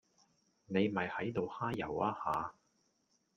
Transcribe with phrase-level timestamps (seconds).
[0.65, 2.55] 你咪喺度揩油呀吓